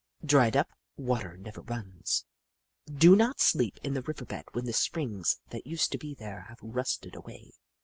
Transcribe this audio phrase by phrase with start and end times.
[0.25, 2.25] "Dried up water never runs."
[3.01, 6.47] Do not sleep in the river bed when the springs that used to be there
[6.49, 7.51] have rusted away.